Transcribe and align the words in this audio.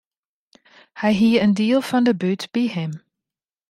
Hy 0.99 1.11
hie 1.19 1.41
in 1.45 1.53
diel 1.57 1.81
fan 1.89 2.05
de 2.07 2.13
bút 2.21 2.41
by 2.53 2.63
him. 2.73 2.93